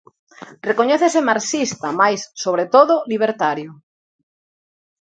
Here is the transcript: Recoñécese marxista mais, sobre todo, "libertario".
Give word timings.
Recoñécese 0.69 1.19
marxista 1.29 1.87
mais, 2.01 2.19
sobre 2.43 2.65
todo, 2.73 2.93
"libertario". 3.11 3.69